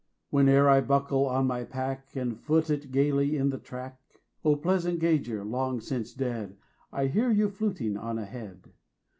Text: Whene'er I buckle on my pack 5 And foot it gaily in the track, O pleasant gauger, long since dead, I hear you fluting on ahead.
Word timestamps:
Whene'er 0.31 0.67
I 0.67 0.81
buckle 0.81 1.27
on 1.27 1.45
my 1.45 1.63
pack 1.63 2.07
5 2.09 2.17
And 2.23 2.39
foot 2.39 2.71
it 2.71 2.91
gaily 2.91 3.37
in 3.37 3.51
the 3.51 3.59
track, 3.59 4.01
O 4.43 4.55
pleasant 4.55 4.99
gauger, 4.99 5.45
long 5.45 5.79
since 5.79 6.11
dead, 6.11 6.57
I 6.91 7.05
hear 7.05 7.29
you 7.29 7.49
fluting 7.49 7.97
on 7.97 8.17
ahead. 8.17 8.71